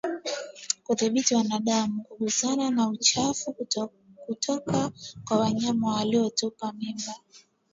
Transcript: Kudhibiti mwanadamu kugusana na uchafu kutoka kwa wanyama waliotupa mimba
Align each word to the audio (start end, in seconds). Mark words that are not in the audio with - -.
Kudhibiti 0.83 1.35
mwanadamu 1.35 2.03
kugusana 2.03 2.69
na 2.69 2.89
uchafu 2.89 3.55
kutoka 4.27 4.91
kwa 5.25 5.37
wanyama 5.39 5.95
waliotupa 5.95 6.73
mimba 6.73 7.13